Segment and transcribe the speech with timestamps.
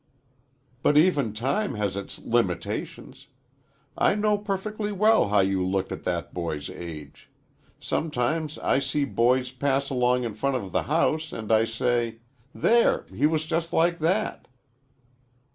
[0.81, 3.27] "But even time has its limitations.
[3.95, 7.29] I know perfectly well how you looked at that boy's age.
[7.79, 12.17] Sometimes I see boys pass along in front of the house, and I say:
[12.55, 14.47] 'There, he was just like that!'"